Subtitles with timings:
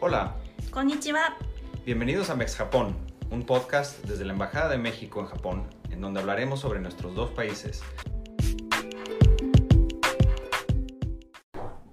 [0.00, 0.36] Hola,
[0.70, 1.36] Konnichiwa.
[1.84, 2.94] bienvenidos a Mex Japón,
[3.32, 7.30] un podcast desde la Embajada de México en Japón, en donde hablaremos sobre nuestros dos
[7.30, 7.82] países.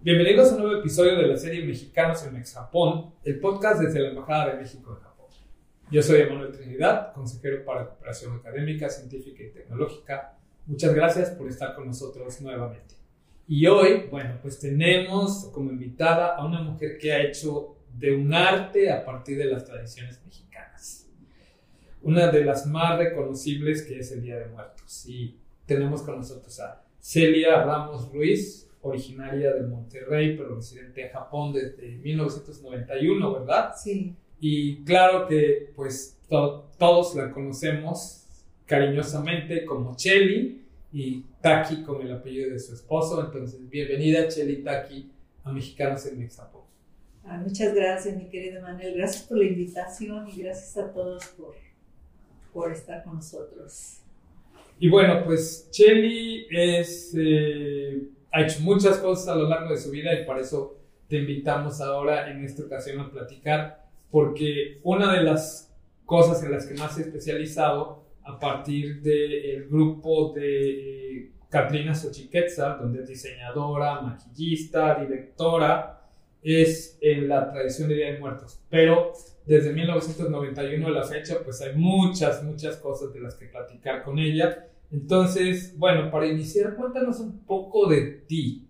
[0.04, 4.00] Bienvenidos a un nuevo episodio de la serie Mexicanos en Mex Japón, el podcast desde
[4.00, 5.26] la Embajada de México en Japón.
[5.90, 10.38] Yo soy Emanuel Trinidad, consejero para cooperación académica, científica y tecnológica.
[10.68, 12.94] Muchas gracias por estar con nosotros nuevamente.
[13.48, 18.34] Y hoy, bueno, pues tenemos como invitada a una mujer que ha hecho de un
[18.34, 21.08] arte a partir de las tradiciones mexicanas.
[22.02, 25.06] Una de las más reconocibles que es el Día de Muertos.
[25.08, 31.54] Y tenemos con nosotros a Celia Ramos Ruiz, originaria de Monterrey, pero residente en Japón
[31.54, 33.72] desde 1991, ¿verdad?
[33.76, 38.28] Sí, Y claro que pues to- todos la conocemos
[38.66, 43.24] cariñosamente como Cheli y Taki como el apellido de su esposo.
[43.26, 45.10] Entonces, bienvenida Cheli Taki
[45.44, 46.65] a Mexicanos en Mexapón.
[47.28, 48.94] Ah, muchas gracias, mi querido Manuel.
[48.96, 51.56] Gracias por la invitación y gracias a todos por,
[52.54, 54.02] por estar con nosotros.
[54.80, 59.90] Y bueno, pues Cheli es, eh, ha hecho muchas cosas a lo largo de su
[59.90, 65.24] vida y para eso te invitamos ahora en esta ocasión a platicar, porque una de
[65.24, 65.74] las
[66.06, 72.80] cosas en las que más ha especializado a partir del grupo de eh, Katrina Xochiquetzal,
[72.80, 75.95] donde es diseñadora, maquillista, directora,
[76.46, 78.60] es en la tradición de Día de Muertos.
[78.70, 79.14] Pero
[79.48, 84.20] desde 1991 a la fecha, pues hay muchas, muchas cosas de las que platicar con
[84.20, 84.68] ella.
[84.92, 88.68] Entonces, bueno, para iniciar, cuéntanos un poco de ti.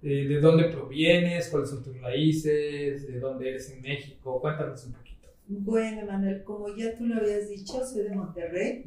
[0.00, 1.48] Eh, ¿De dónde provienes?
[1.48, 3.08] ¿Cuáles son tus raíces?
[3.08, 4.40] ¿De dónde eres en México?
[4.40, 5.28] Cuéntanos un poquito.
[5.48, 8.84] Bueno, Manuel, como ya tú lo habías dicho, soy de Monterrey.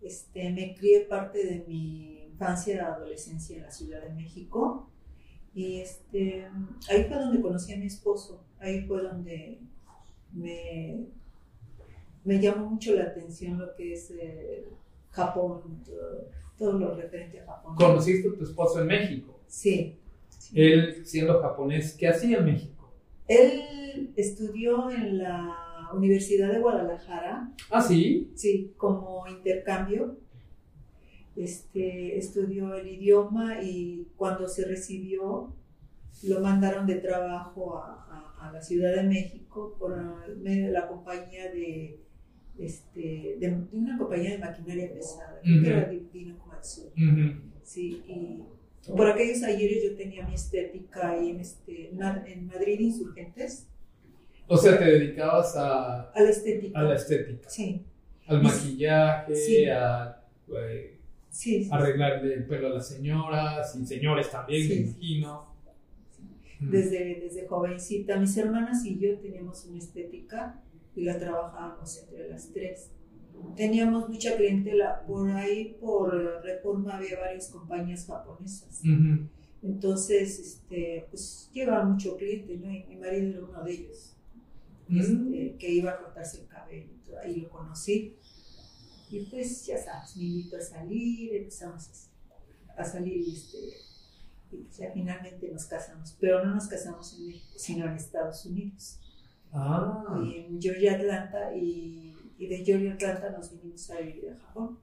[0.00, 4.90] Este, me crié parte de mi infancia y adolescencia en la Ciudad de México.
[5.54, 6.46] Y este,
[6.90, 8.42] ahí fue donde conocí a mi esposo.
[8.58, 9.58] Ahí fue donde
[10.32, 11.04] me,
[12.24, 14.64] me llamó mucho la atención lo que es eh,
[15.10, 16.28] Japón, todo,
[16.58, 17.76] todo lo referente a Japón.
[17.76, 19.38] Conociste a tu esposo en México.
[19.46, 19.96] Sí.
[20.38, 20.60] sí.
[20.60, 22.92] Él, siendo japonés, ¿qué hacía en México?
[23.28, 28.32] Él estudió en la Universidad de Guadalajara, Ah, sí.
[28.34, 30.16] sí, como intercambio.
[31.36, 35.52] Este, estudió el idioma y cuando se recibió
[36.22, 39.96] lo mandaron de trabajo a, a- a la Ciudad de México por
[40.36, 41.98] medio de la compañía de,
[42.58, 46.82] este, de, de una compañía de maquinaria pesada, creo que era Divino Komatsu.
[46.88, 47.40] Ujú.
[47.62, 48.42] Sí, y
[48.92, 53.66] por aquellos ayeres yo tenía mi estética ahí en, este, en Ma- en Madrid Insurgentes,
[54.46, 56.78] O sea, te dedicabas a, a la estética.
[56.78, 57.82] a la estética, Sí,
[58.26, 59.64] al maquillaje, Sí.
[59.70, 60.22] a
[61.34, 61.70] sí, sí.
[61.72, 65.54] arreglarle el pelo a las señoras y señores también, me imagino.
[66.60, 70.62] Desde, desde jovencita, mis hermanas y yo teníamos una estética
[70.94, 72.90] y la trabajábamos entre las tres.
[73.56, 78.80] Teníamos mucha clientela, por ahí por reforma había varias compañías japonesas.
[79.62, 82.70] Entonces, este, pues llegaba mucho cliente, ¿no?
[82.70, 84.16] Y mi marido era uno de ellos.
[84.88, 86.88] Este, que iba a cortarse el cabello.
[87.22, 88.14] Ahí lo conocí.
[89.14, 92.10] Y pues ya sabes, me invitó a salir, empezamos
[92.76, 93.58] a, salir y, este,
[94.50, 96.16] y ya finalmente nos casamos.
[96.18, 98.98] Pero no nos casamos en México, sino en Estados Unidos.
[99.52, 101.54] Ah, Y en Georgia, Atlanta.
[101.54, 104.78] Y, y de Georgia, Atlanta nos vinimos a vivir a Japón.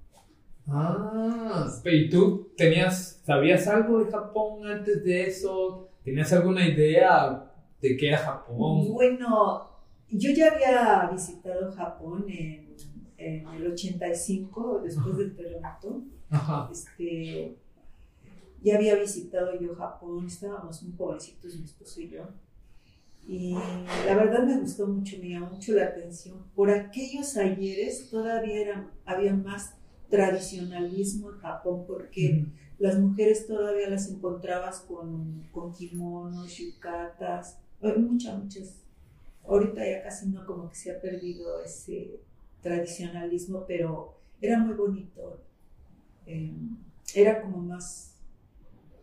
[0.67, 1.69] ah.
[1.83, 5.89] ¿Y tú tenías, sabías algo de Japón antes de eso?
[6.05, 8.93] ¿Tenías alguna idea de qué era Japón?
[8.93, 9.69] Bueno,
[10.09, 12.60] yo ya había visitado Japón en,
[13.21, 16.03] en el 85, después del terremoto.
[16.29, 16.69] Ajá.
[16.71, 17.57] este,
[18.63, 22.23] ya había visitado yo Japón, estábamos muy jovencitos, mi esposo y yo.
[23.27, 23.53] Y
[24.05, 26.37] la verdad me gustó mucho, me llamó mucho la atención.
[26.55, 29.75] Por aquellos ayeres todavía era, había más
[30.09, 32.51] tradicionalismo en Japón porque Ujú.
[32.79, 38.75] las mujeres todavía las encontrabas con, con kimonos, yucatas, muchas, muchas.
[39.43, 42.21] Ahorita ya casi no, como que se ha perdido ese
[42.61, 45.41] tradicionalismo, pero era muy bonito.
[46.25, 46.51] Eh,
[47.15, 48.15] era como más,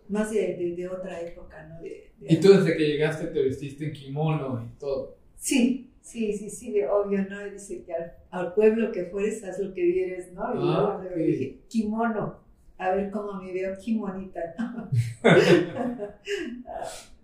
[0.08, 1.81] más de, de- de otra época, ¿no?
[1.82, 5.16] De- Y tú desde que llegaste te vestiste en kimono y todo.
[5.37, 7.44] Sí, sí, sí, sí, de obvio, ¿no?
[7.44, 10.43] Dice que al, al pueblo que fueres, haz lo que vieres, ¿no?
[10.55, 11.16] Y Ah, luego ok.
[11.16, 12.38] dije, kimono,
[12.78, 14.88] a ver cómo me veo kimonita, ¿no?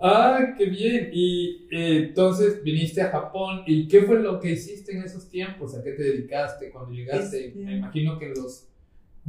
[0.00, 1.10] Ah, qué bien.
[1.12, 3.62] Y eh, entonces viniste a Japón.
[3.66, 5.76] ¿Y qué fue lo que hiciste en esos tiempos?
[5.76, 7.48] ¿A qué te dedicaste cuando llegaste?
[7.48, 8.66] Este- Me imagino que los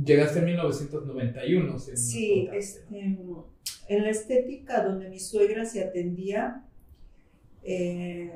[0.02, 1.78] llegaste en 1991.
[1.80, 3.18] si no Sí, este,
[3.88, 6.66] en la estética donde mi suegra se atendía,
[7.64, 8.32] Eh,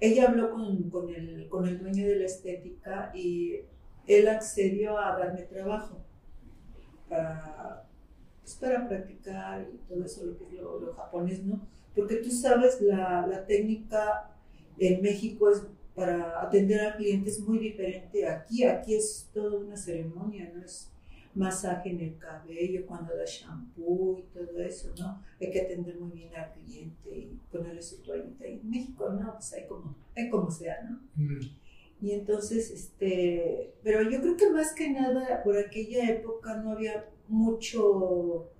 [0.00, 3.60] ella habló con, con, el, con el dueño de la estética y
[4.06, 6.04] él accedió a darme trabajo
[7.08, 7.84] para,
[8.44, 11.66] pues, para practicar y todo eso, lo que es lo, lo japonés, ¿no?
[11.96, 14.30] Porque tú sabes, la, la técnica
[14.78, 15.62] en México es
[15.94, 18.26] para atender a clientes muy diferente.
[18.26, 20.62] Aquí, aquí es toda una ceremonia, ¿no?
[20.62, 20.90] Es
[21.34, 25.22] masaje en el cabello, cuando da shampoo y todo eso, ¿no?
[25.40, 28.46] Hay que atender muy bien al cliente y ponerle su toallita.
[28.46, 31.00] Y en México, no, pues hay como, hay como sea, ¿no?
[31.16, 31.40] Mm.
[32.02, 37.08] Y entonces, este, pero yo creo que más que nada por aquella época no había
[37.28, 38.50] mucho,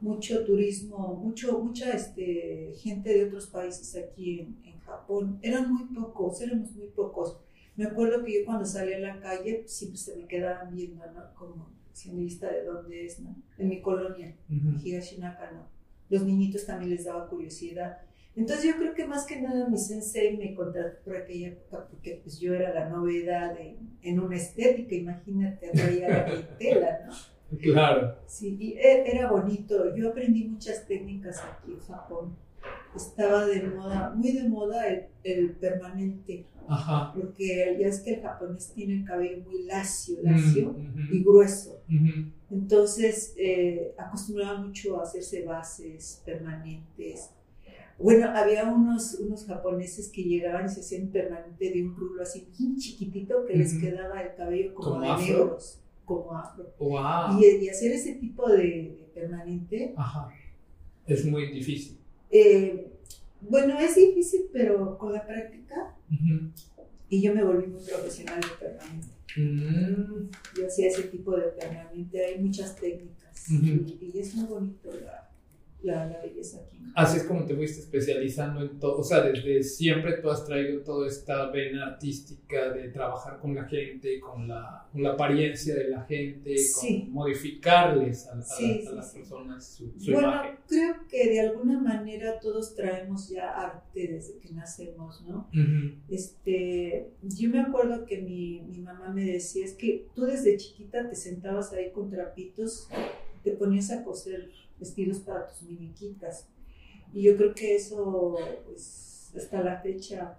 [0.00, 5.38] mucho turismo, mucho, mucha este, gente de otros países aquí en, en Japón.
[5.42, 7.38] Eran muy pocos, éramos muy pocos.
[7.76, 11.04] Me acuerdo que yo cuando salía a la calle pues, siempre se me quedaban viendo,
[11.12, 11.34] ¿no?
[11.34, 13.34] Como si me vista de dónde es, ¿no?
[13.56, 14.84] En mi colonia, Ujú.
[14.84, 15.66] Higashinaka, ¿no?
[16.10, 17.98] Los niñitos también les daba curiosidad.
[18.34, 22.20] Entonces yo creo que más que nada mi sensei me contrató por aquella época porque
[22.22, 27.12] pues yo era la novedad en, en una estética, imagínate, traía la clientela, ¿no?
[27.60, 28.16] Claro.
[28.26, 29.94] Sí, y e- era bonito.
[29.96, 32.36] Yo aprendí muchas técnicas aquí en Japón.
[32.94, 37.12] Estaba de moda, muy de moda el, el permanente, Ajá.
[37.14, 41.80] porque ya es que el japonés tiene el cabello muy lacio, lacio Mm, y grueso.
[42.50, 47.30] Entonces, eh, acostumbraba mucho a hacerse bases permanentes.
[47.98, 52.46] Bueno, había unos, unos japoneses que llegaban y se hacían permanente de un rulo así
[52.58, 55.26] bien chiquitito que les quedaba el cabello como, ¿Como de afro?
[55.26, 56.74] negros, como afro.
[56.80, 57.38] Wow.
[57.40, 58.62] Y, y hacer ese tipo de,
[58.98, 60.28] de permanente, Ajá.
[61.06, 61.98] Es muy difícil.
[62.30, 62.90] eh,
[63.40, 65.94] bueno, es difícil, pero con la práctica,
[67.08, 69.06] y yo me volví muy profesional de permanente.
[69.36, 70.28] Mm.
[70.56, 75.27] Yo hacía ese tipo de permanente, hay muchas técnicas, y, y es muy bonito la,
[75.82, 76.76] la, la belleza aquí.
[76.94, 80.80] Así es como te fuiste especializando en todo, o sea, desde siempre tú has traído
[80.82, 85.88] toda esta vena artística de trabajar con la gente, con la, con la apariencia de
[85.90, 87.02] la gente, Sí.
[87.04, 89.18] con modificarles a, a- Sí, a sí, las sí.
[89.18, 90.56] personas su, su Bueno, imagen.
[90.66, 95.48] creo que de alguna manera todos traemos ya arte desde que nacemos, ¿no?
[96.08, 101.08] Este, yo me acuerdo que mi, mi mamá me decía, es que tú desde chiquita
[101.08, 102.88] te sentabas ahí con trapitos,
[103.44, 106.48] te ponías a coser vestidos para tus muñequitas.
[107.12, 108.36] Y yo creo que eso,
[108.66, 110.38] pues, hasta la fecha,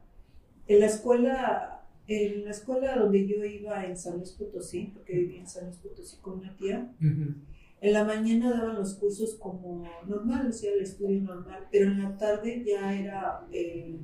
[0.67, 5.39] en la escuela, en la escuela donde yo iba en San Luis Potosí, porque vivía
[5.41, 7.33] en San Luis Potosí con una tía, Ujú.
[7.81, 12.03] en la mañana daban los cursos como normal, o sea, el estudio normal, pero en
[12.03, 13.95] la tarde ya era eh,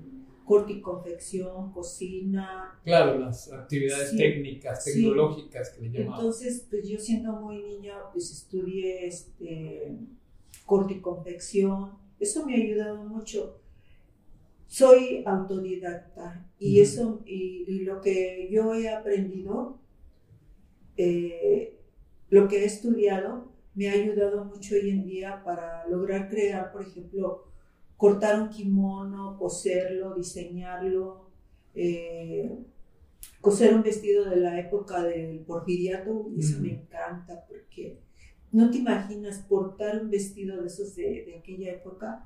[0.46, 2.80] corte y confección, cocina.
[2.84, 4.18] Claro, las actividades Sí.
[4.18, 4.94] técnicas, Sí.
[5.02, 6.20] tecnológicas que le llamamos.
[6.20, 9.92] Entonces, pues yo siendo muy niña, pues estudié este,
[10.66, 11.92] corte y confección.
[12.20, 13.60] Eso me ha ayudado mucho.
[14.68, 19.80] Soy autodidacta y eso, y, y lo que yo he aprendido,
[20.98, 21.80] eh,
[22.30, 26.82] lo que he estudiado, me ha ayudado mucho hoy en día para lograr crear, por
[26.82, 27.46] ejemplo,
[27.98, 31.30] cortar un kimono, coserlo, diseñarlo,
[31.76, 32.58] eh,
[33.42, 36.62] coser un vestido de la época del porfiriato, eso Mm.
[36.62, 38.00] me encanta porque
[38.56, 42.26] no te imaginas portar un vestido de esos de, de aquella época,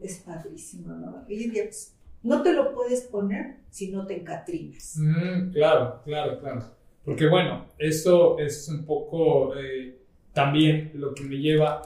[0.00, 1.22] es padrísimo, ¿no?
[1.28, 4.96] Hoy en día pues, no te lo puedes poner si no te encatrinas.
[4.96, 6.64] Mm, claro, claro, claro.
[7.04, 9.98] Porque bueno, eso es un poco eh,
[10.32, 11.82] también lo que me lleva.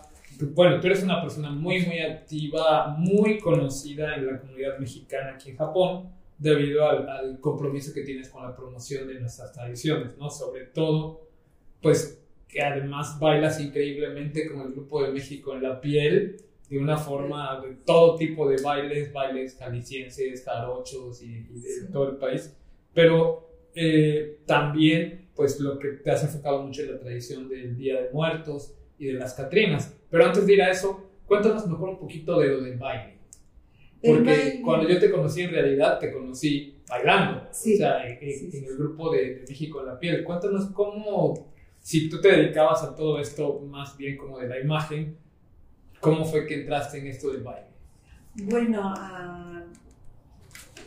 [0.55, 5.51] Bueno, tú eres una persona muy, muy activa, muy conocida en la comunidad mexicana aquí
[5.51, 10.31] en Japón, debido al, al compromiso que tienes con la promoción de nuestras tradiciones, ¿no?
[10.31, 11.27] Sobre todo,
[11.83, 16.37] pues que además bailas increíblemente con el grupo de México en la piel,
[16.71, 21.87] de una forma de todo tipo de bailes, bailes jaliscienses, jarochos y, y de Sí.
[21.93, 22.55] todo el país.
[22.95, 28.03] Pero eh, también, pues lo que te has enfocado mucho en la tradición del Día
[28.03, 29.95] de Muertos y de las Catrinas.
[30.11, 33.15] Pero antes de ir a eso, cuéntanos mejor un poquito de lo del baile.
[34.03, 37.47] Porque baile- cuando yo te conocí, en realidad te conocí bailando.
[37.53, 40.25] Sí, O sea, en, sí, en el grupo de, de México en la piel.
[40.25, 41.53] Cuéntanos cómo,
[41.89, 45.17] si tú te dedicabas a todo esto más bien como de la imagen,
[46.01, 47.69] ¿cómo fue que entraste en esto del baile?
[48.35, 49.65] Bueno, a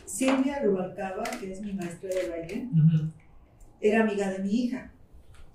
[0.06, 2.68] Silvia Rubalcaba, que es mi maestra de baile,
[3.80, 4.92] era amiga de mi hija.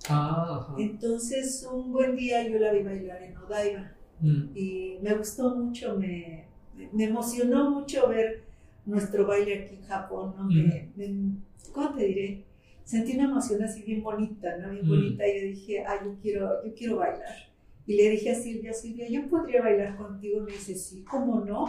[0.09, 0.75] Ah.
[0.77, 4.49] Entonces, un buen día yo la vi bailar en Odaiba Mm.
[4.53, 6.45] y me gustó mucho, me,
[6.91, 8.43] me emocionó mucho ver
[8.85, 10.43] nuestro baile aquí en Japón, ¿no?
[10.43, 11.37] Me- me-
[11.71, 12.43] ¿Cómo te diré?
[12.88, 14.70] Sentí una emoción así bien bonita, ¿no?
[14.72, 14.89] Bien Mm.
[14.89, 17.36] bonita y yo dije, ah, yo quiero, yo quiero bailar.
[17.86, 20.38] Y le dije a Silvia, Silvia, ¿yo podría bailar contigo?
[20.39, 21.65] Y me dice, sí, ¿cómo no?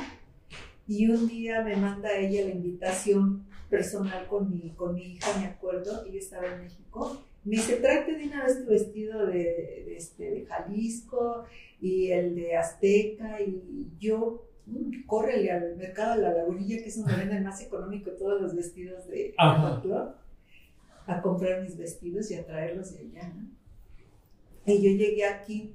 [0.86, 5.46] Y un día me manda ella la invitación personal con mi, con mi hija, me
[5.46, 7.20] acuerdo, ella estaba en México.
[7.44, 11.44] Me dice, tráete de una vez tu vestido de, de, este, de Jalisco
[11.80, 13.40] y el de Azteca.
[13.40, 18.10] Y yo, mm, córrele al mercado de la lagunilla, que es donde venden más económico
[18.12, 20.12] todos los vestidos de folclore,
[21.08, 23.34] a comprar mis vestidos y a traerlos de allá.
[23.34, 23.48] ¿no?
[24.72, 25.74] Y yo llegué aquí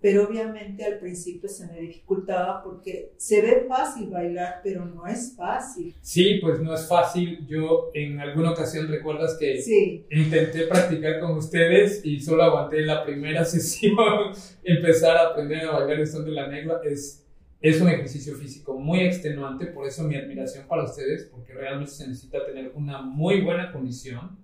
[0.00, 5.34] pero obviamente al principio se me dificultaba porque se ve fácil bailar, pero no es
[5.36, 5.94] fácil.
[6.00, 7.46] Sí, pues no es fácil.
[7.46, 13.44] Yo en alguna ocasión recuerdas que intenté practicar con ustedes y solo aguanté la primera
[13.44, 14.32] sesión.
[14.64, 17.26] Empezar a aprender a bailar el son de la negra es,
[17.60, 22.08] es un ejercicio físico muy extenuante, por eso mi admiración para ustedes, porque realmente se
[22.08, 24.38] necesita tener una muy buena condición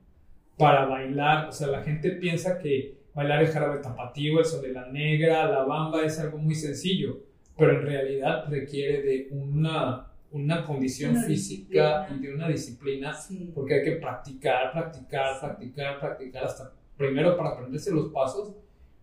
[0.56, 1.48] para bailar.
[1.48, 5.48] O sea, la gente piensa que bailar el jarabe tapatío, el sol de la negra,
[5.50, 7.18] la bamba es algo muy sencillo,
[7.56, 13.16] pero en realidad requiere de una, una condición física y de una disciplina,
[13.54, 18.54] porque hay que practicar, practicar, practicar, practicar hasta primero para aprenderse los pasos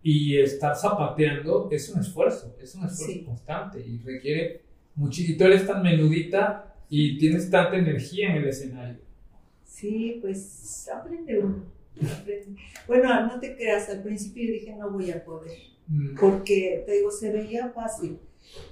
[0.02, 4.62] y estar zapateando es un esfuerzo, es un esfuerzo constante y requiere
[4.94, 5.34] muchísimo.
[5.34, 8.98] Y tú eres tan menudita y tienes tanta energía en el escenario.
[9.74, 11.64] Sí, pues aprende uno.
[12.86, 16.14] Bueno, no te creas, al principio dije no voy a poder, mm.
[16.18, 18.20] porque te digo, se veía fácil,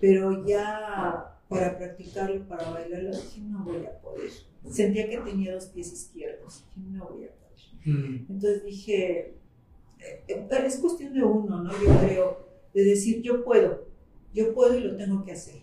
[0.00, 4.30] pero ya para practicarlo, para bailarlo, dije no voy a poder.
[4.70, 7.60] Sentía que tenía dos pies izquierdos, dije no voy a poder.
[7.84, 8.26] Mm.
[8.30, 9.34] Entonces dije,
[9.98, 11.72] eh, eh, es cuestión de uno, ¿no?
[11.72, 13.88] Yo creo, de decir yo puedo,
[14.32, 15.62] yo puedo y lo tengo que hacer.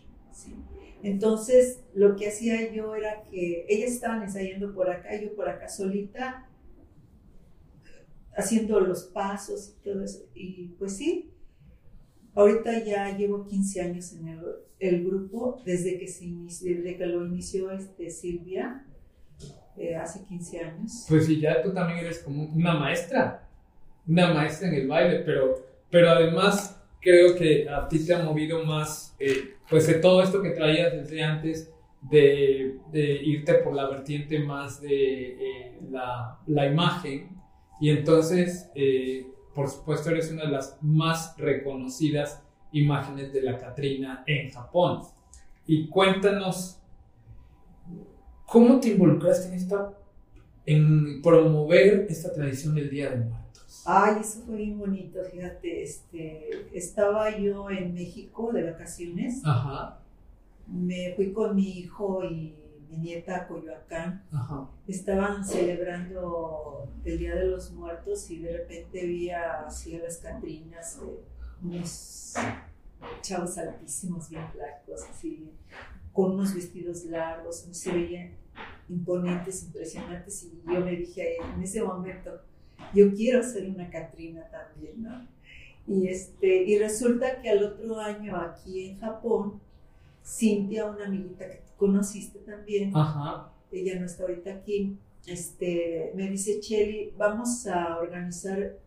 [1.02, 5.70] Entonces, lo que hacía yo era que ellas estaban ensayando por acá, yo por acá
[5.70, 6.50] solita,
[8.36, 10.20] haciendo los pasos y todo eso.
[10.34, 11.32] Y pues sí,
[12.36, 14.40] ahorita ya llevo 15 años en
[14.80, 18.86] el, grupo, desde que, se inició, desde que lo inició este, Silvia,
[19.78, 21.06] eh, hace 15 años.
[21.08, 23.48] Pues sí, ya tú también eres como una maestra,
[24.08, 28.64] una maestra en el baile, pero, pero además creo que a ti te ha movido
[28.66, 32.80] más, eh, pues de todo esto que traías desde antes, de,
[33.24, 37.40] irte por la vertiente más de eh, la, la imagen,
[37.80, 44.24] y entonces, eh, por supuesto, eres una de las más reconocidas imágenes de la Catrina
[44.28, 45.04] en Japón.
[45.66, 46.82] Y cuéntanos,
[48.46, 49.94] ¿cómo te involucraste en esta,
[50.66, 53.39] en promover esta tradición del Día de Muertos?
[53.86, 59.42] Ay, eso fue bien bonito, fíjate, este, estaba yo en México de vacaciones.
[59.46, 60.00] Ajá.
[60.68, 62.56] Me fui con mi hijo y
[62.90, 64.24] mi nieta Coyoacán,
[64.88, 71.00] estaban celebrando el Día de los Muertos y de repente vi así a las Catrinas,
[71.04, 71.20] eh,
[71.64, 72.34] unos
[73.22, 75.52] chavos altísimos, bien flacos, así,
[76.12, 78.32] con unos vestidos largos, se veían
[78.90, 82.42] imponentes, impresionantes, y yo me dije en ese momento,
[82.94, 85.28] yo quiero ser una Catrina también, ¿no?
[85.88, 89.60] Y, este, y resulta que al otro año aquí en Japón,
[90.24, 92.94] Cintia, una amiguita que conociste también,
[93.72, 98.78] ella no está ahorita aquí, este, me dice, Cheli, vamos a organizar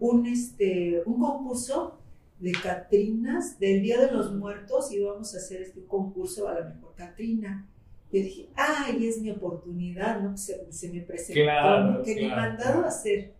[0.00, 1.98] un, este, un concurso
[2.40, 6.68] de Catrinas del Día de los Muertos y vamos a hacer este concurso a la
[6.70, 7.68] mejor Catrina.
[8.12, 10.36] Yo dije, ay, es mi oportunidad, ¿no?
[10.36, 13.32] Se, se me presentó, claro, que ni mandado a hacer.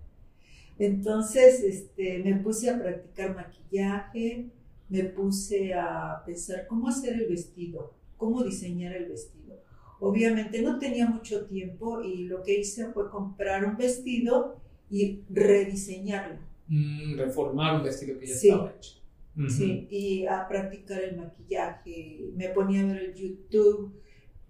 [0.78, 4.46] Entonces, este, me puse a practicar maquillaje,
[4.88, 9.60] me puse a pensar cómo hacer el vestido, cómo diseñar el vestido.
[10.00, 14.56] Obviamente no tenía mucho tiempo y lo que hice fue comprar un vestido
[14.90, 16.38] y rediseñarlo.
[16.66, 19.02] Mm, reformar un vestido que ya estaba hecho.
[19.48, 22.32] Sí, y a practicar el maquillaje.
[22.36, 23.92] Me ponía a ver el YouTube.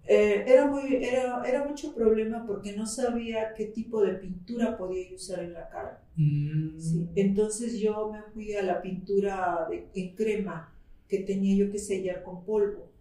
[0.05, 5.15] Eh, era, muy, era, era, mucho problema porque no sabía qué tipo de pintura podía
[5.15, 6.03] usar en la cara.
[6.17, 6.77] Mm.
[7.15, 10.73] Entonces yo me fui a la pintura de, en crema
[11.07, 12.91] que tenía yo que sellar con polvo.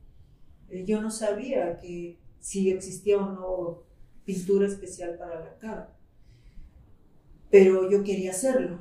[0.69, 3.83] Eh, yo no sabía que si existía o no
[4.25, 5.97] pintura especial para la cara,
[7.51, 8.81] pero yo quería hacerlo.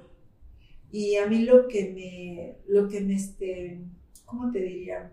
[0.92, 3.82] Y a mí lo que me, lo que me, este,
[4.26, 5.12] ¿cómo te diría?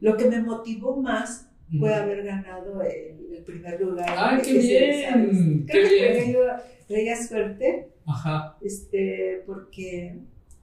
[0.00, 4.06] Lo que me motivó más fue haber ganado el, primer lugar.
[4.16, 5.66] ¡Ay, qué bien!
[5.66, 6.36] Creo que
[6.86, 8.56] traía suerte, Ajá.
[8.60, 10.18] Este, porque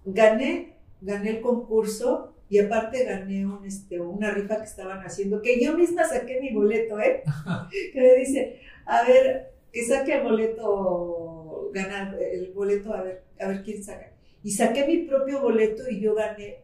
[0.06, 5.62] gané, gané el concurso y aparte gané un, este, una rifa que estaban haciendo, que
[5.62, 7.24] yo misma saqué mi boleto, ¿eh?
[7.94, 13.48] que me dice, a ver, que saque el boleto, ganar el boleto, a ver, a
[13.48, 14.12] ver quién saca.
[14.44, 16.64] Y saqué mi propio boleto y yo gané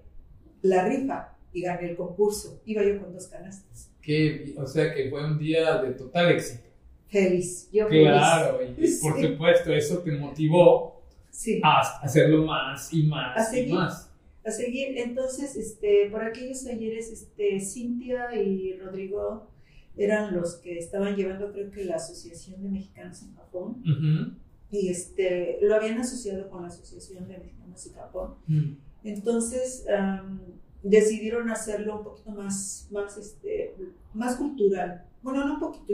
[0.61, 2.61] la rifa y gané el concurso.
[2.65, 3.92] Iba yo con dos canastas.
[4.03, 6.63] Que, o sea que fue un día de total éxito.
[7.07, 8.99] Feliz, yo Claro, feliz.
[8.99, 9.27] y por Sí.
[9.27, 11.59] supuesto, eso te motivó Sí.
[11.63, 13.73] a hacerlo más y más A y seguir.
[13.75, 14.09] más.
[14.45, 14.97] a seguir.
[14.97, 19.47] Entonces, este, por aquellos ayeres, este, Cintia y Rodrigo
[19.95, 24.37] eran los que estaban llevando, creo que la Asociación de Mexicanos en Japón,
[24.69, 28.33] y este, lo habían asociado con la Asociación de Mexicanos en Japón.
[28.47, 28.73] Mm.
[29.05, 30.39] Entonces, am,
[30.83, 33.73] decidieron hacerlo un poquito más, más, este,
[34.13, 35.05] más cultural.
[35.21, 35.85] Bueno, no un poquito,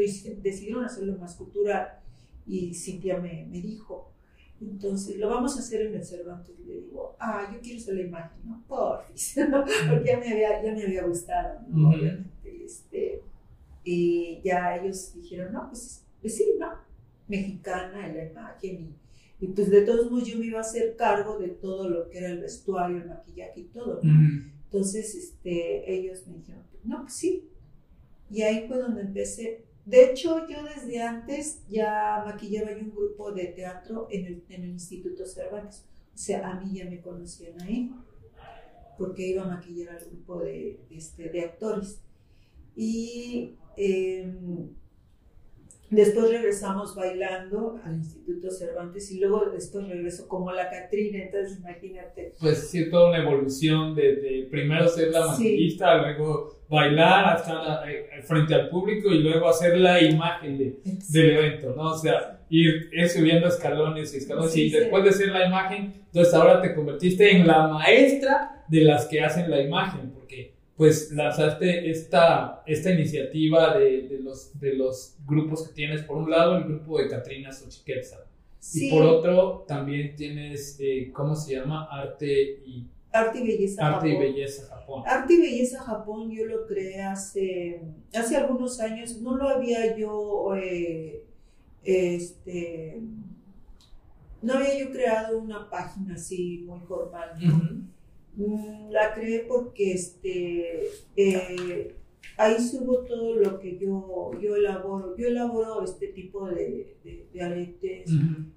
[0.42, 2.00] decidieron hacerlo más cultural.
[2.48, 4.12] Y Cintia me, me dijo,
[4.62, 6.56] entonces, lo vamos a hacer en el Cervantes.
[6.60, 8.64] Y le digo, ah, yo quiero hacer la imagen, ¿no?
[8.68, 9.36] Porfis.
[9.90, 11.90] Porque ya me había, ya me había gustado, ¿no?
[11.90, 12.66] Obviamente.
[12.66, 13.22] Este,
[13.84, 16.68] y ya ellos dijeron, no, pues, pues sí, ¿no?
[17.28, 18.96] Mexicana en la imagen.
[19.40, 22.10] Y, y pues de todos modos yo me iba a hacer cargo de todo lo
[22.10, 24.12] que era el vestuario, el maquillaje y todo, ¿no?
[24.12, 24.59] Mm.
[24.72, 27.50] Entonces, este, ellos me dijeron, no, pues sí.
[28.30, 29.66] Y ahí fue donde empecé.
[29.86, 34.64] De hecho, yo desde antes ya maquillaba yo un grupo de teatro en el, en
[34.64, 35.86] el Instituto Cervantes.
[36.14, 37.92] O sea, a mí ya me conocían ahí,
[39.00, 42.02] porque iba a maquillar al grupo de, este, de actores.
[42.76, 44.70] Y em,
[45.90, 52.34] después regresamos bailando al Instituto Cervantes y luego después regresó como la Catrina, entonces imagínate.
[52.40, 55.44] Pues sí, toda una evolución de, de primero ser la Sí.
[55.44, 60.80] maquillista, luego bailar hasta la- eh, frente al público y luego hacer la imagen de,
[61.10, 61.92] del evento, ¿no?
[61.92, 64.78] O sea, ir, ir subiendo escalones y escalones Sí, y sí.
[64.78, 69.22] después de ser la imagen, entonces ahora te convertiste en la maestra de las que
[69.22, 75.68] hacen la imagen, porque pues lanzaste esta, esta iniciativa de, de los, de los grupos
[75.68, 78.24] que tienes, por un lado el grupo de Catrina Xochiquetzal,
[78.60, 81.86] Sí, y por otro también tienes, eh, ¿cómo se llama?
[81.92, 84.24] Arte y, Arte y Belleza Arte y Japón.
[84.24, 85.04] Belleza Japón.
[85.06, 87.82] Arte y Belleza Japón yo lo creé hace,
[88.14, 91.26] hace algunos años, no lo había yo, eh,
[91.84, 93.02] este,
[94.42, 97.38] no había yo creado una página así muy formal,
[98.90, 101.96] La creé porque este, eh,
[102.38, 105.16] ahí subo todo lo que yo, yo elaboro.
[105.18, 108.10] Yo elaboro este tipo de, de- de aretes,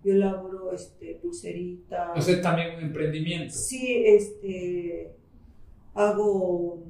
[0.05, 2.11] yo elaboro este, pulseritas.
[2.17, 3.53] O sea, también un emprendimiento.
[3.55, 5.13] Sí, este,
[5.95, 6.83] hago,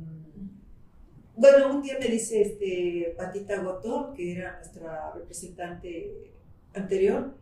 [1.36, 6.30] bueno, un día me dice este, Patita Goto, que era nuestra representante
[6.74, 7.34] anterior,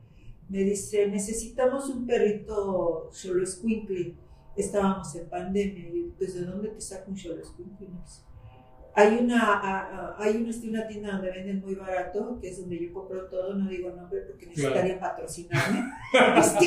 [0.48, 4.14] me dice, necesitamos un perrito solo escuincle.
[4.60, 7.16] Estábamos en pandemia y pues ¿de dónde te saco un
[8.06, 8.22] sé.
[8.92, 12.60] Hay una, a- a- hay una, este, una tienda donde venden muy barato, que es
[12.60, 15.80] donde yo compro todo, no digo nombre porque necesitaría patrocinarme.
[16.36, 16.66] Este,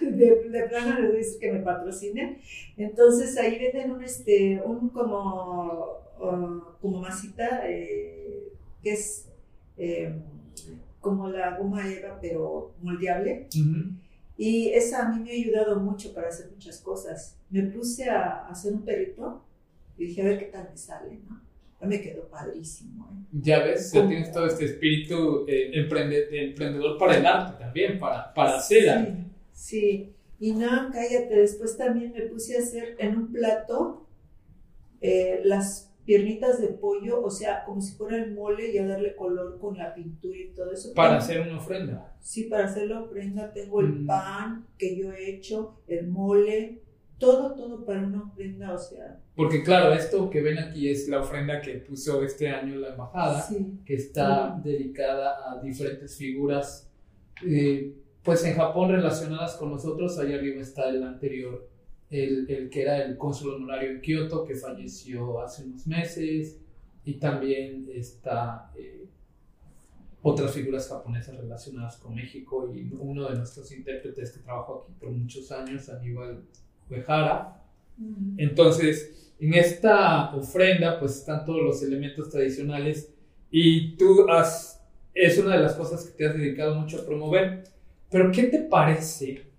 [0.00, 2.38] de, de plano les decir que me patrocinen.
[2.76, 9.28] Entonces ahí venden un, este, un como, uh, como masita eh, que es
[9.76, 10.14] eh,
[11.00, 13.48] como la goma eva, pero moldeable.
[13.56, 14.01] Ujú.
[14.36, 17.36] Y esa a mí me ha ayudado mucho para hacer muchas cosas.
[17.50, 19.44] Me puse a, hacer un perrito
[19.98, 21.40] y dije, a ver qué tal me sale, ¿no?
[21.86, 23.10] Me quedó padrísimo.
[23.12, 23.26] ¿eh?
[23.32, 27.98] Ya ves, ya tienes todo este espíritu eh, emprende- de emprendedor para el arte también,
[27.98, 29.24] para, para hacer arte.
[29.52, 30.12] Sí, sí.
[30.38, 34.06] Y no, cállate, después también me puse a hacer en un plato
[35.00, 39.14] eh, las piernitas de pollo, o sea, como si fuera el mole y a darle
[39.14, 40.92] color con la pintura y todo eso.
[40.94, 42.14] Para hacer una ofrenda.
[42.20, 44.06] Sí, para hacer la ofrenda tengo el Mm.
[44.06, 46.80] pan que yo he hecho, el mole,
[47.18, 49.20] todo, todo para una ofrenda, o sea.
[49.36, 53.40] Porque claro, esto que ven aquí es la ofrenda que puso este año la embajada,
[53.42, 53.78] Sí.
[53.86, 56.90] que está dedicada a diferentes figuras,
[57.46, 60.18] eh, pues en Japón relacionadas con nosotros.
[60.18, 61.68] Allá arriba está el anterior,
[62.12, 66.60] el, el que era el cónsul honorario en Kioto, que falleció hace unos meses,
[67.04, 69.06] y también está eh,
[70.20, 75.10] otras figuras japonesas relacionadas con México y uno de nuestros intérpretes que trabajó aquí por
[75.10, 76.44] muchos años, Aníbal
[76.88, 77.60] Uehara.
[77.96, 78.38] Mm.
[78.38, 83.12] Entonces, en esta ofrenda, pues están todos los elementos tradicionales
[83.50, 84.80] y tú has,
[85.12, 87.64] es una de las cosas que te has dedicado mucho a promover.
[88.08, 89.51] Pero, ¿qué te parece?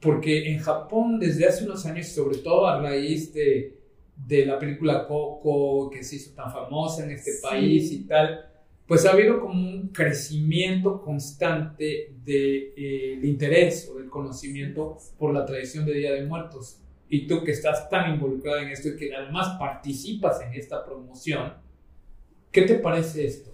[0.00, 3.78] Porque en Japón, desde hace unos años, sobre todo a raíz de,
[4.16, 7.42] de la película Coco, que se hizo tan famosa en este Sí.
[7.42, 8.46] país y tal,
[8.86, 14.96] pues ha habido como un crecimiento constante del de, eh, el interés o del conocimiento
[15.18, 16.78] por la tradición de Día de Muertos.
[17.08, 21.54] Y tú que estás tan involucrada en esto y que además participas en esta promoción,
[22.52, 23.50] ¿qué te parece esto?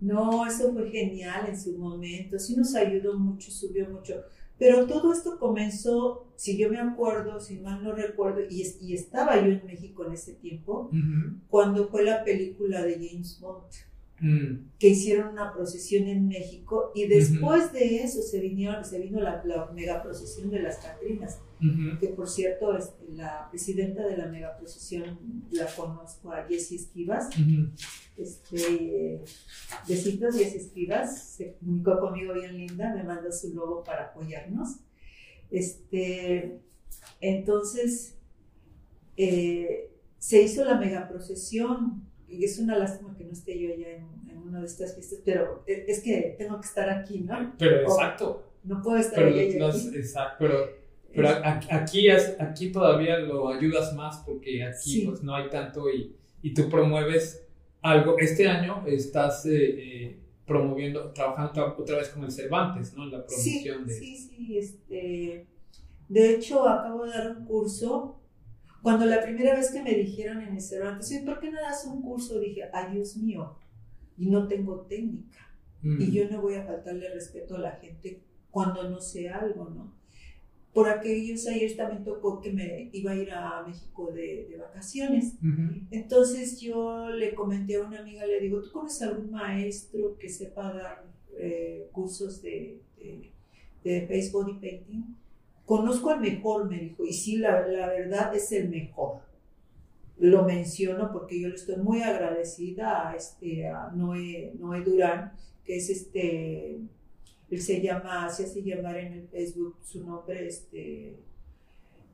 [0.00, 4.24] No, eso fue genial en su momento, sí nos ayudó mucho, subió mucho,
[4.60, 9.36] Pero todo esto comenzó, si yo me acuerdo, si mal no recuerdo, y, y estaba
[9.36, 10.90] yo en México en ese tiempo,
[11.48, 13.64] cuando fue la película de James Bond.
[14.22, 14.72] Mm.
[14.78, 19.42] que hicieron una procesión en México y después de eso se, vinieron, se vino la,
[19.74, 21.38] mega procesión de las Catrinas,
[21.98, 25.18] que por cierto este, la presidenta de la mega procesión
[25.50, 27.28] la conozco a Jessie Esquivas,
[28.16, 29.20] este,
[29.86, 34.76] besitos Jessie Esquivas, se comunicó conmigo bien linda, me mandó su logo para apoyarnos.
[35.50, 36.60] Este,
[37.20, 38.16] entonces,
[39.16, 43.96] eh, se hizo la mega procesión y es una lástima que no esté yo allá
[43.96, 47.54] en, una de estas fiestas, pero es que tengo que estar aquí, ¿no?
[47.56, 48.50] Pero exacto.
[48.64, 50.79] No puedo estar pero Exacto, pero,
[51.14, 51.28] pero
[51.70, 56.68] aquí, aquí todavía lo ayudas más porque aquí pues, no hay tanto y, y, tú
[56.68, 57.46] promueves
[57.82, 58.16] algo.
[58.18, 63.06] Este año estás eh, eh, promoviendo, trabajando otra vez con el Cervantes, ¿no?
[63.06, 63.94] La promoción de...
[63.94, 65.46] Sí, sí, este...
[66.08, 68.20] De hecho, acabo de dar un curso
[68.82, 72.02] cuando la primera vez que me dijeron en el Cervantes, ¿por qué no das un
[72.02, 72.40] curso?
[72.40, 73.56] Dije, ay Dios mío,
[74.16, 75.38] y no tengo técnica.
[75.82, 76.10] Y mm.
[76.10, 79.99] yo no voy a faltarle respeto a la gente cuando no sé algo, ¿no?
[80.72, 85.34] Por aquellos ayer también tocó que me iba a ir a México de, vacaciones.
[85.90, 90.72] Entonces yo le comenté a una amiga, le digo, ¿tú conoces algún maestro que sepa
[90.72, 91.04] dar
[91.36, 93.32] eh, cursos de, de,
[93.82, 95.16] de face body painting?
[95.64, 99.22] Conozco al mejor, me dijo, y sí, la, la verdad es el mejor.
[100.18, 105.32] Lo menciono porque yo le estoy muy agradecida a, este, a Noé, Noé Durán,
[105.64, 106.78] que es este,
[107.50, 111.16] él se llama, se hace llamar en el Facebook su nombre, este,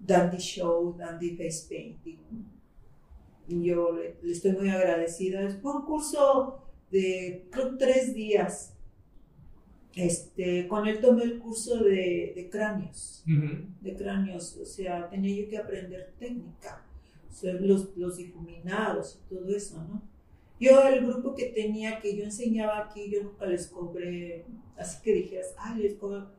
[0.01, 2.18] Dandy Show, Dandy Face Painting.
[3.49, 5.49] Yo le, le estoy muy agradecida.
[5.61, 6.59] Fue un curso
[6.90, 8.77] de, creo, tres días
[9.96, 15.49] este, con él tomé el curso de, de cráneos, de cráneos, o sea, tenía yo
[15.49, 16.85] que aprender técnica,
[17.42, 20.03] los, los difuminados y todo eso, ¿no?
[20.59, 24.45] Yo el grupo que tenía, que yo enseñaba aquí, yo nunca les cobré,
[24.77, 25.97] así que dijeras, ah, les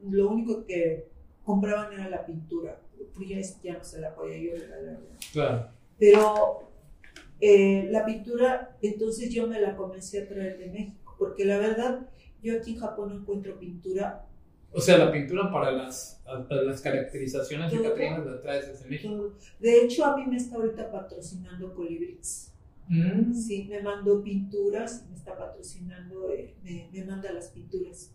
[0.09, 1.07] lo único que
[1.43, 2.81] compraban era la pintura,
[3.13, 4.99] pues ya, ya no se la podía yo regalar.
[5.31, 5.67] Claro.
[5.99, 6.69] Pero
[7.39, 12.07] eh, la pintura, entonces yo me la comencé a traer de México, porque la verdad
[12.41, 14.25] yo aquí en Japón no encuentro pintura.
[14.71, 19.33] O sea, la pintura para las, las caracterizaciones de Catrinas la traes desde México.
[19.59, 22.51] De hecho, a mí me está ahorita patrocinando Colibris.
[22.89, 23.33] Mm.
[23.33, 28.13] Sí, me mandó pinturas, me está patrocinando, eh, me, me manda las pinturas.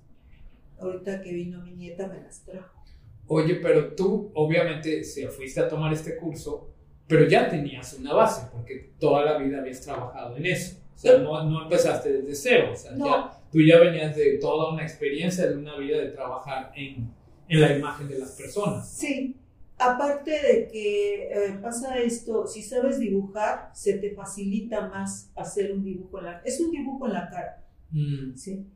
[0.78, 2.82] Ahorita que vino mi nieta me las trajo.
[3.28, 6.68] Oye, pero tú obviamente si fuiste a tomar este curso,
[7.06, 10.78] pero ya tenías una base, porque toda la vida habías trabajado en eso.
[10.94, 12.70] O sea, no, no empezaste desde cero.
[12.72, 16.72] O sea, ya tú ya venías de toda una experiencia, de una vida de trabajar
[16.74, 17.10] en,
[17.48, 18.88] en la imagen de las personas.
[18.90, 19.36] Sí,
[19.84, 25.84] aparte de que eh, pasa esto, si sabes dibujar, se te facilita más hacer un
[25.84, 28.34] dibujo en la Es un dibujo en la cara, mm.
[28.34, 28.66] ¿sí?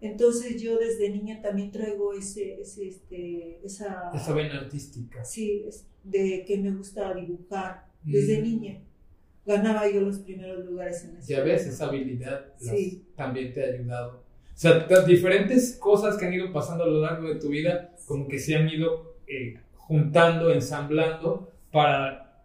[0.00, 4.10] Entonces yo desde niña también traigo ese, ese este, esa...
[4.12, 5.24] Esa vena artística.
[5.24, 5.64] Sí,
[6.02, 8.42] de que me gusta dibujar desde mm.
[8.42, 8.80] niña
[9.44, 12.46] ganaba yo los primeros lugares en Ya ves, esa habilidad
[13.16, 14.22] también te ha ayudado.
[14.54, 17.94] O sea, las diferentes cosas que han ido pasando a lo largo de tu vida,
[18.06, 22.42] como que se han ido eh, juntando, ensamblando para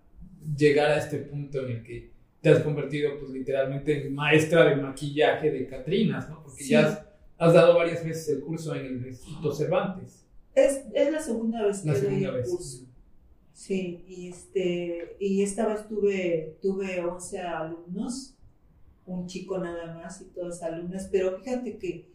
[0.55, 4.75] llegar a este punto en el que te has convertido, pues literalmente en maestra de
[4.75, 6.43] maquillaje de Catrinas, ¿no?
[6.43, 7.05] Porque ya
[7.37, 10.25] has, dado varias veces el curso en el Instituto Cervantes.
[10.55, 12.85] Es, es la segunda vez que doy el curso.
[13.53, 18.35] Sí, y, este, y esta vez tuve, tuve 11 alumnos,
[19.05, 22.07] un chico nada más y todas alumnas, pero fíjate que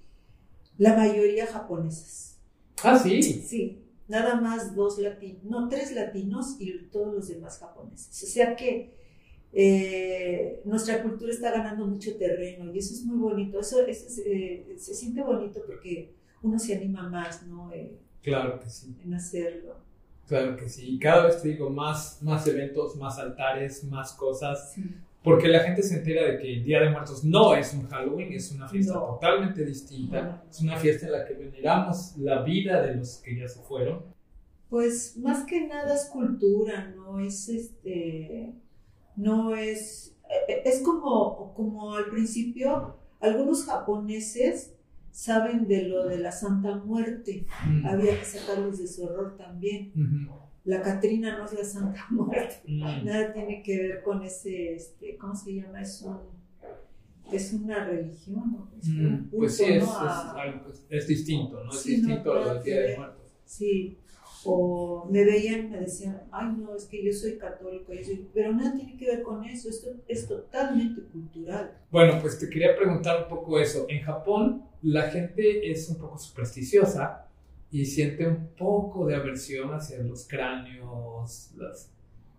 [0.79, 2.39] la mayoría japonesas.
[2.85, 3.23] Ah, sí.
[3.23, 8.23] Sí, nada más dos latinos, no, tres latinos y todos los demás japoneses.
[8.23, 8.95] O sea que
[9.53, 14.95] eh, nuestra cultura está ganando mucho terreno y eso es muy bonito, eso, eh, se
[14.95, 17.73] siente bonito porque uno se anima más, ¿no?
[17.73, 18.97] Eh, claro que sí.
[19.05, 19.77] En hacerlo.
[20.27, 20.95] Claro que sí.
[20.95, 24.75] Y cada vez te digo más, más eventos, más altares, más cosas.
[25.23, 28.33] Porque la gente se entera de que el Día de Muertos no es un Halloween,
[28.33, 30.45] es una fiesta totalmente distinta.
[30.51, 34.03] Es una fiesta en la que veneramos la vida de los que ya se fueron.
[34.69, 38.53] Pues más que nada es cultura, no es este.
[39.15, 40.17] No es.
[40.49, 44.75] E, e, es como, como al principio, algunos japoneses
[45.13, 47.47] saben de lo de la Santa Muerte.
[47.67, 47.87] Mm.
[47.87, 49.93] Había que sacarlos de su horror también.
[50.65, 52.63] La Catrina no es la Santa Muerte.
[52.67, 53.05] Mm.
[53.05, 55.81] Nada tiene que ver con ese, este, ¿cómo se llama?
[55.81, 56.05] Es,
[57.33, 58.53] es una religión.
[58.53, 58.69] ¿no?
[58.83, 59.31] Mm.
[59.31, 59.85] pues sí, es,
[60.89, 61.71] es, distinto, ¿no?
[61.71, 63.23] Es distinto a los Día de Muertos.
[63.45, 63.99] Sí,
[64.45, 68.29] o me veían, me decían, ay no, es que yo soy católico, yo soy...
[68.35, 71.79] pero nada tiene que ver con eso, esto es totalmente cultural.
[71.91, 73.87] Bueno, pues te quería preguntar un poco eso.
[73.89, 77.29] En Japón la gente es un poco supersticiosa
[77.73, 81.91] y siente un poco de aversión hacia los cráneos, las,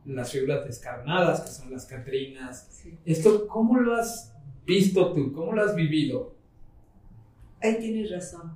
[0.05, 2.67] las figuras descarnadas, que son las Catrinas.
[2.69, 2.97] Sí.
[3.03, 4.31] ¿Esto cómo lo has
[4.65, 5.33] visto tú?
[5.33, 6.35] ¿Cómo lo has vivido?
[7.61, 8.53] Ahí tienes razón.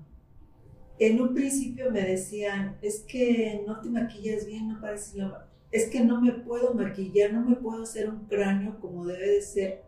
[1.00, 5.48] En un principio me decían, es que no te maquillas bien, no pareces la...
[5.72, 9.42] Es que no me puedo maquillar, no me puedo hacer un cráneo como debe de
[9.42, 9.84] ser,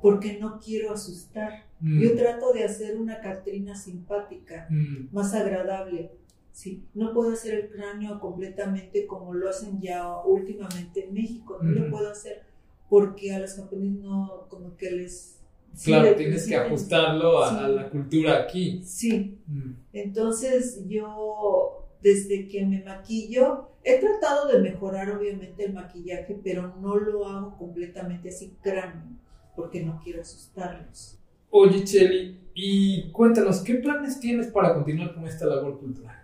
[0.00, 1.66] porque no quiero asustar.
[1.80, 6.12] Mm, Yo trato de hacer una Catrina simpática, mm, más agradable.
[6.58, 11.56] Sí, no puedo hacer el cráneo completamente como lo hacen ya últimamente en México.
[11.62, 12.42] No lo puedo hacer
[12.88, 15.38] porque a los japoneses no, como que les...
[15.84, 17.56] claro, tienes que ajustarlo a, sí.
[17.64, 18.82] a la cultura aquí.
[18.84, 26.40] Sí, Mm, entonces yo desde que me maquillo, he tratado de mejorar obviamente el maquillaje,
[26.42, 29.16] pero no lo hago completamente así cráneo,
[29.54, 31.20] porque no quiero asustarlos.
[31.50, 36.17] Oye, Cheli, y cuéntanos, ¿qué planes tienes para continuar con esta labor cultural?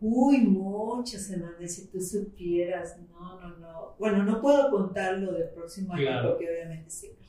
[0.00, 2.96] Uy, muchas, Hernández, si tú supieras.
[3.10, 3.94] No, no, no.
[3.98, 6.30] Bueno, no puedo contar lo del próximo año Claro.
[6.30, 7.22] porque obviamente secreto.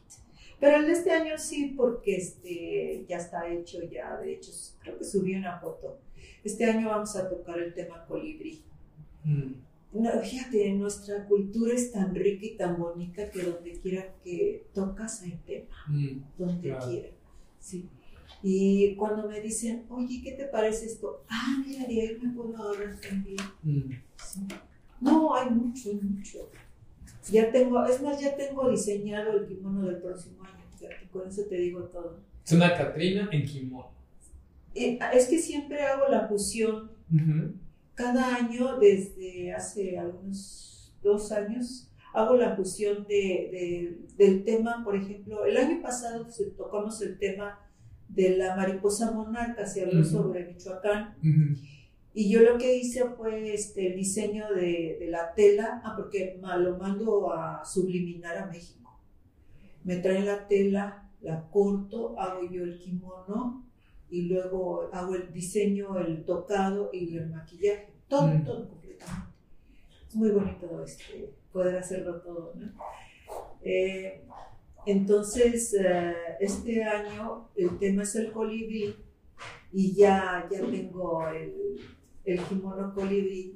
[0.60, 4.18] Pero el de este año sí, porque este ya está hecho ya.
[4.18, 4.52] De hecho,
[4.82, 6.00] creo que subí una foto.
[6.44, 8.64] Este año vamos a tocar el tema colibrí.
[9.24, 9.54] Mm,
[9.94, 15.22] No, fíjate, nuestra cultura es tan rica y tan bonita que donde quiera que tocas
[15.24, 16.88] hay tema, mm, donde Claro.
[16.90, 17.10] quiera.
[17.60, 17.90] Sí.
[18.44, 21.24] Y cuando me dicen, oye, ¿qué te parece esto?
[21.30, 23.38] Ah, mira, de ahí me puedo ahorrar también.
[23.64, 23.92] mm.
[24.24, 24.42] Sí.
[25.02, 26.50] No, hay mucho, hay mucho.
[27.32, 30.54] Ya tengo, es más, ya tengo diseñado el kimono del próximo año.
[31.12, 32.20] con eso te digo todo.
[32.46, 33.92] Es una Catrina en kimono.
[34.76, 37.54] Eh, es que siempre hago la fusión Ujú,
[37.96, 43.16] cada año, desde hace algunos dos años, hago la fusión de,
[43.52, 47.60] de- del tema, por ejemplo, el año pasado tocamos el tema
[48.10, 51.16] de la mariposa monarca, se habló sobre Michoacán,
[52.14, 56.40] y yo lo que hice fue este, el diseño de, de la tela, ah, porque
[56.42, 59.00] lo mando a subliminar a México.
[59.84, 63.64] Me traen la tela, la corto, hago yo el kimono
[64.10, 67.94] y luego hago el diseño, el tocado y el maquillaje.
[68.08, 68.44] Todo, Mm.
[68.46, 69.28] todo completamente.
[70.08, 72.72] Es muy bonito este, poder hacerlo todo, ¿no?
[73.62, 74.24] Eh,
[74.92, 78.96] entonces, eh, este año el tema es el colibrí
[79.74, 81.80] y ya, ya tengo el,
[82.26, 83.54] el kimono colibrí,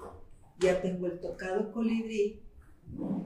[0.59, 2.39] ya tengo el tocado colibrí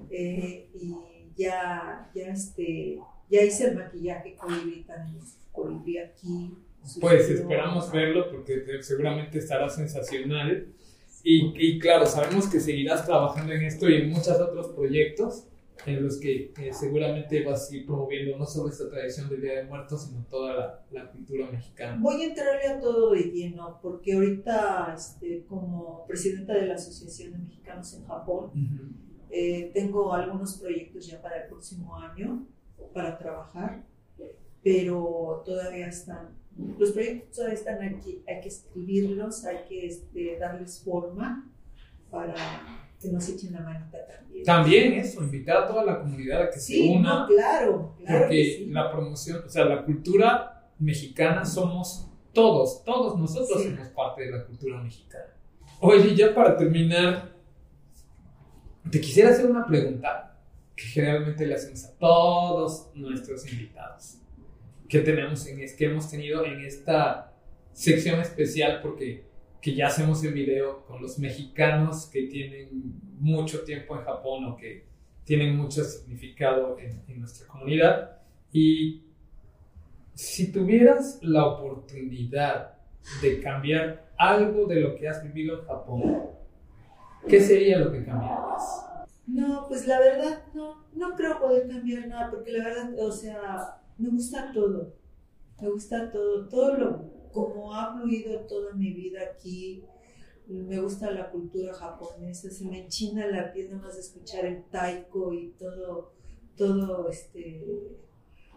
[0.09, 0.93] eh, y
[1.35, 5.19] ya, ya, este, ya hice el maquillaje colibrí también,
[5.51, 6.53] colibrí aquí.
[7.01, 10.67] Pues esperamos verlo porque te- seguramente estará sensacional.
[11.23, 15.47] Y, y claro, sabemos que seguirás trabajando en esto y en muchos otros proyectos
[15.85, 19.55] en los que eh, seguramente vas a ir promoviendo no solo esta tradición del Día
[19.57, 21.97] de Muertos, sino toda la, la cultura mexicana.
[22.01, 27.33] Voy a entrarle a todo de lleno, porque ahorita, este, como presidenta de la Asociación
[27.33, 28.93] de Mexicanos en Japón, Ujú.
[29.29, 32.47] eh, tengo algunos proyectos ya para el próximo año
[32.93, 33.83] para trabajar,
[34.63, 36.29] pero todavía están,
[36.79, 41.51] los proyectos todavía están aquí, hay que escribirlos, hay que este, darles forma
[42.09, 42.35] para
[43.05, 44.43] que nos echen la manita también.
[44.45, 47.21] También eso, invitar a toda la comunidad a que se Sí, una.
[47.21, 48.65] no, claro, claro porque que sí.
[48.67, 53.69] la promoción, o sea, la cultura mexicana somos todos, todos nosotros Sí.
[53.71, 55.33] somos parte de la cultura mexicana.
[55.79, 57.31] Oye, ya para terminar,
[58.91, 60.37] te quisiera hacer una pregunta
[60.75, 64.17] que generalmente le hacemos a todos nuestros invitados
[64.87, 67.33] que tenemos en es que hemos tenido en esta
[67.73, 69.25] sección especial porque
[69.65, 74.55] que ya hacemos el video con los mexicanos que tienen mucho tiempo en Japón o
[74.55, 74.85] que
[75.23, 78.21] tienen mucho significado en, nuestra comunidad.
[78.51, 79.05] Y
[80.13, 82.75] si tuvieras la oportunidad
[83.23, 86.21] de cambiar algo de lo que has vivido en Japón,
[87.27, 88.85] ¿qué sería lo que cambiarías?
[89.25, 93.81] No, pues la verdad no, no creo poder cambiar nada, porque la verdad, o sea,
[93.97, 94.93] me gusta todo,
[95.59, 99.83] me gusta todo, todo lo, como ha fluido toda mi vida aquí,
[100.47, 104.63] me gusta la cultura japonesa, se me enchina la piel nada más de escuchar el
[104.71, 106.13] taiko y todo,
[106.55, 107.63] todo este,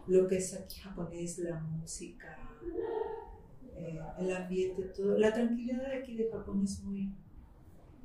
[0.06, 2.38] lo que es aquí japonés, la música,
[3.76, 7.10] eh, el ambiente, todo, la tranquilidad de aquí de Japón es muy,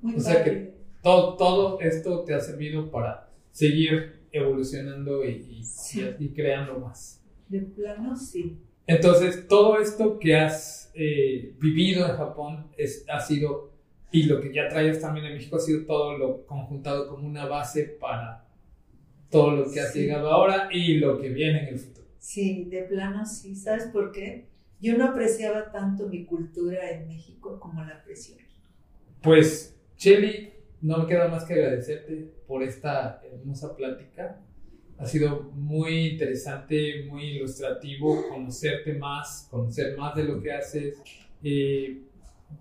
[0.02, 0.74] muy O sea que-.
[1.02, 6.02] Todo, todo esto te ha servido para seguir evolucionando y, y- Sí.
[6.20, 7.22] y- y creando más.
[7.50, 8.58] De plano, sí.
[8.88, 13.72] Entonces, todo esto que has eh, vivido en Japón es, ha sido
[14.12, 17.48] Y lo que ya traías también en México ha sido todo lo conjuntado como una
[17.48, 18.46] base para
[19.32, 20.02] todo lo que has Sí.
[20.02, 22.06] llegado ahora y lo que viene en el futuro.
[22.20, 23.56] Sí, de plano sí.
[23.56, 24.46] ¿Sabes por qué?
[24.80, 28.36] Yo no apreciaba tanto mi cultura en México como la aprecio.
[28.36, 28.46] aquí.
[29.24, 34.40] Pues, Shelly, no me queda más que agradecerte por esta hermosa plática.
[35.04, 40.98] Ha sido muy interesante, muy ilustrativo conocerte más, conocer más de lo que haces,
[41.44, 42.02] eh,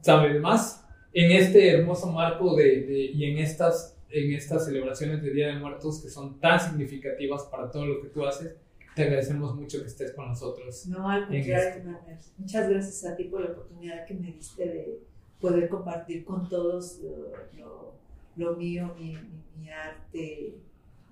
[0.00, 5.31] saber más en este hermoso marco de, de- y en estas, en estas celebraciones de
[5.33, 8.55] Día de Muertos que son tan significativas para todo lo que tú haces.
[8.96, 10.87] Te agradecemos mucho que estés con nosotros.
[10.87, 12.31] No, al contrario, este.
[12.38, 14.98] Muchas gracias a ti por la oportunidad que me diste de
[15.40, 17.92] poder compartir con todos lo, lo-
[18.37, 20.57] lo mío, mi, mi- mi arte,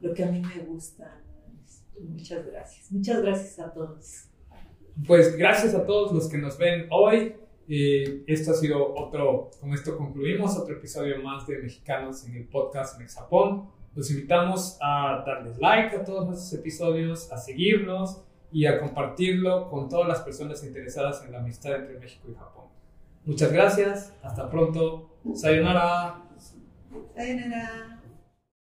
[0.01, 1.21] lo que a mí me gusta.
[1.25, 2.09] ¿no?
[2.09, 2.91] Muchas gracias.
[2.91, 4.27] Muchas gracias a todos.
[5.07, 7.35] Pues gracias a todos los que nos ven hoy.
[7.69, 12.49] Eh, esto ha sido otro, con esto concluimos otro episodio más de Mexicanos en el
[12.49, 13.71] podcast Mexapón.
[13.95, 19.89] Los invitamos a darles like a todos nuestros episodios, a seguirnos y a compartirlo con
[19.89, 22.67] todas las personas interesadas en la amistad entre México y Japón.
[23.25, 26.25] Muchas gracias, hasta pronto, sayonara.
[27.15, 28.00] Sayonara.